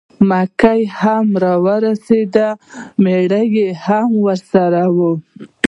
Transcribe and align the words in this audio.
مکۍ 0.29 0.81
هم 0.99 1.27
را 1.43 1.53
ورسېده 1.65 2.47
مېړه 3.03 3.41
یې 3.55 3.67
هم 3.85 4.09
ورسره 4.25 4.83
و. 4.95 4.97